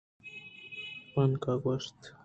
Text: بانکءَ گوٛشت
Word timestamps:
بانکءَ 1.13 1.55
گوٛشت 1.63 1.99